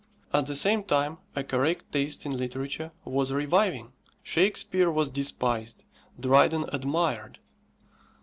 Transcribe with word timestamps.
At 0.33 0.47
the 0.47 0.55
same 0.55 0.83
time 0.83 1.19
a 1.35 1.43
correct 1.43 1.91
taste 1.91 2.25
in 2.25 2.35
literature 2.35 2.91
was 3.05 3.31
reviving. 3.31 3.91
Shakespeare 4.23 4.89
was 4.89 5.11
despised, 5.11 5.83
Dryden 6.19 6.65
admired. 6.73 7.37